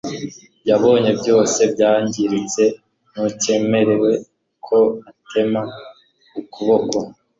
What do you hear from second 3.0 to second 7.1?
Ntukemere ko antema ukuboko